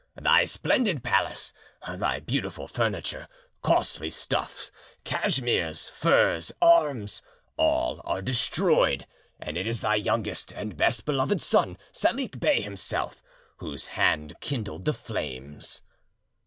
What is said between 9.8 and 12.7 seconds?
thy youngest and best beloved son, Salik Bey